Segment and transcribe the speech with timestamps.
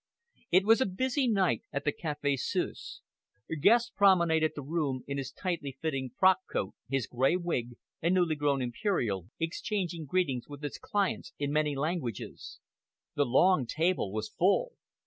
[0.49, 3.01] It was a busy night at the Café Suisse.
[3.59, 8.33] Guest promenaded the room in his tightly fitting frock coat, his grey wig, and newly
[8.33, 12.59] grown imperial, exchanging greetings with his clients in many languages.
[13.13, 14.71] The long table was full!